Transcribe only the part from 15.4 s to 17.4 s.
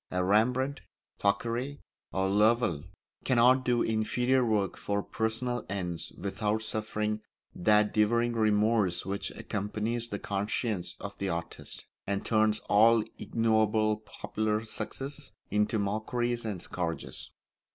into mockeries and scourges.